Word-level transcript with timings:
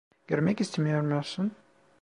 Görmek 0.27 0.61
istemiyor 0.61 1.01
musun? 1.01 1.51